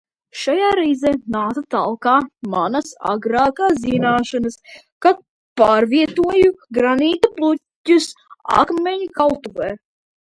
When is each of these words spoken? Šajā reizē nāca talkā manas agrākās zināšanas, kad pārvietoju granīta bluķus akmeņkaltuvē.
Šajā 0.43 0.69
reizē 0.77 1.09
nāca 1.35 1.61
talkā 1.75 2.13
manas 2.53 2.89
agrākās 3.11 3.77
zināšanas, 3.83 4.57
kad 5.07 5.21
pārvietoju 5.63 6.51
granīta 6.79 7.33
bluķus 7.39 8.11
akmeņkaltuvē. 8.63 9.75